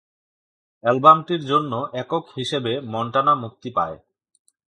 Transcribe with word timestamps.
অ্যালবামটির 0.83 1.41
জন্য 1.45 1.71
একক 1.93 2.23
হিসেবে 2.37 2.71
মন্টানা 2.93 3.33
মুক্তি 3.35 3.69
পায়। 3.77 3.97